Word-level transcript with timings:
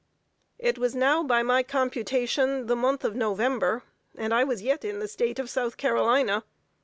It 0.57 0.79
was 0.79 0.95
now, 0.95 1.21
by 1.21 1.43
my 1.43 1.61
computation, 1.61 2.65
the 2.65 2.75
month 2.75 3.03
of 3.05 3.15
November, 3.15 3.83
and 4.17 4.33
I 4.33 4.43
was 4.43 4.63
yet 4.63 4.83
in 4.83 4.97
the 4.97 5.07
State 5.07 5.37
of 5.37 5.47
South 5.47 5.77
Carolina. 5.77 6.43